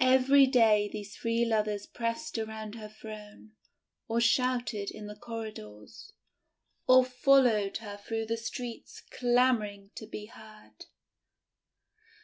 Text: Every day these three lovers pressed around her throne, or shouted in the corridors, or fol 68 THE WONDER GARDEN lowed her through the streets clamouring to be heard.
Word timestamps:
Every 0.00 0.46
day 0.46 0.88
these 0.92 1.14
three 1.14 1.44
lovers 1.44 1.86
pressed 1.86 2.38
around 2.38 2.74
her 2.74 2.88
throne, 2.88 3.52
or 4.08 4.20
shouted 4.20 4.90
in 4.90 5.06
the 5.06 5.14
corridors, 5.14 6.12
or 6.88 7.04
fol 7.04 7.04
68 7.08 7.22
THE 7.22 7.30
WONDER 7.30 7.48
GARDEN 7.50 7.66
lowed 7.66 7.76
her 7.76 7.96
through 7.98 8.26
the 8.26 8.36
streets 8.36 9.00
clamouring 9.12 9.90
to 9.94 10.06
be 10.08 10.26
heard. 10.26 10.86